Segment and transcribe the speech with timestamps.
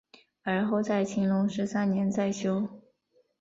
[0.41, 2.67] 而后在乾隆十三年再修。